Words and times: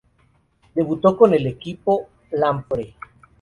Debutó 0.73 1.15
con 1.15 1.35
el 1.35 1.45
equipo 1.45 2.09
Lampre. 2.31 2.95